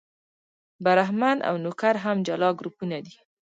برهمن 0.83 1.37
او 1.49 1.55
نوکر 1.63 1.95
هم 2.03 2.17
جلا 2.27 2.49
ګروپونه 2.59 2.97
دي. 3.05 3.15